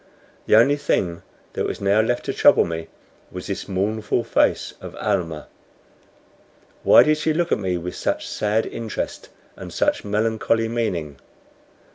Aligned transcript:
The 0.47 0.55
only 0.55 0.77
thing 0.77 1.21
that 1.53 1.67
was 1.67 1.79
now 1.79 2.01
left 2.01 2.25
to 2.25 2.33
trouble 2.33 2.65
me 2.65 2.87
was 3.29 3.45
this 3.45 3.67
mournful 3.67 4.23
face 4.23 4.73
of 4.81 4.95
Almah. 4.95 5.45
Why 6.81 7.03
did 7.03 7.19
she 7.19 7.35
look 7.35 7.51
at 7.51 7.59
me 7.59 7.77
with 7.77 7.95
such 7.95 8.27
sad 8.27 8.65
interest 8.65 9.29
and 9.55 9.71
such 9.71 10.03
melancholy 10.03 10.67
meaning? 10.67 11.19